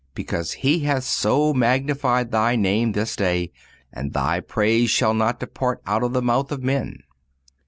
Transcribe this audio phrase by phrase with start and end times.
[0.15, 3.51] because He hath so magnified thy name this day,
[3.93, 7.03] that thy praise shall not depart out of the mouth of men."